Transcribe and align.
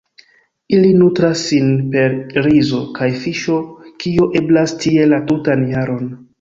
Ili 0.77 0.87
nutras 1.01 1.43
sin 1.49 1.67
per 1.97 2.15
rizo 2.47 2.81
kaj 2.97 3.11
fiŝo, 3.27 3.61
kio 4.05 4.29
eblas 4.43 4.77
tie 4.83 5.07
la 5.15 5.25
tutan 5.33 5.67
jaron. 5.77 6.13